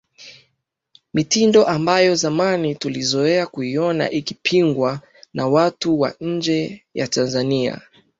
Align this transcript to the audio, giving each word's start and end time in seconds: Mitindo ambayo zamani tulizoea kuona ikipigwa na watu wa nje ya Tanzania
Mitindo 1.13 1.65
ambayo 1.67 2.15
zamani 2.15 2.75
tulizoea 2.75 3.47
kuona 3.47 4.11
ikipigwa 4.11 5.01
na 5.33 5.47
watu 5.47 5.99
wa 5.99 6.15
nje 6.21 6.83
ya 6.93 7.07
Tanzania 7.07 7.81